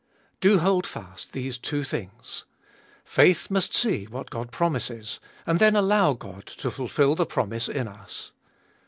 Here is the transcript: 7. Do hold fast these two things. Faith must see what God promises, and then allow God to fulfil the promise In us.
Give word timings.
7. 0.01 0.13
Do 0.41 0.57
hold 0.61 0.87
fast 0.87 1.31
these 1.31 1.59
two 1.59 1.83
things. 1.83 2.45
Faith 3.05 3.51
must 3.51 3.71
see 3.71 4.05
what 4.05 4.31
God 4.31 4.51
promises, 4.51 5.19
and 5.45 5.59
then 5.59 5.75
allow 5.75 6.13
God 6.13 6.47
to 6.47 6.71
fulfil 6.71 7.13
the 7.13 7.27
promise 7.27 7.69
In 7.69 7.87
us. 7.87 8.31